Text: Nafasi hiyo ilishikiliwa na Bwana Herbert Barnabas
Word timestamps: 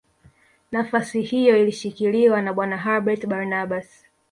Nafasi 0.71 1.21
hiyo 1.21 1.57
ilishikiliwa 1.61 2.41
na 2.41 2.53
Bwana 2.53 2.77
Herbert 2.77 3.25
Barnabas 3.27 4.05